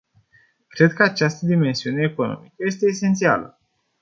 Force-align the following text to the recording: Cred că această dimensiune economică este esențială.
Cred 0.67 0.93
că 0.93 1.03
această 1.03 1.45
dimensiune 1.45 2.01
economică 2.01 2.53
este 2.57 2.85
esențială. 2.85 3.59